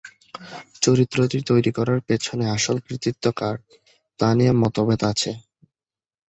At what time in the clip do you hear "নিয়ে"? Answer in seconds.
4.37-4.53